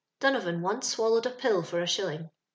[0.19, 2.31] Dunnovan once swallowed a pill for a shilling.